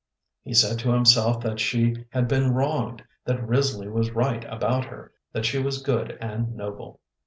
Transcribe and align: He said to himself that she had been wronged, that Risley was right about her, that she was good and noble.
He 0.41 0.55
said 0.55 0.79
to 0.79 0.93
himself 0.93 1.43
that 1.43 1.59
she 1.59 2.05
had 2.09 2.27
been 2.27 2.55
wronged, 2.55 3.03
that 3.25 3.47
Risley 3.47 3.87
was 3.87 4.09
right 4.13 4.43
about 4.51 4.85
her, 4.85 5.11
that 5.31 5.45
she 5.45 5.59
was 5.61 5.83
good 5.83 6.17
and 6.19 6.55
noble. 6.55 7.01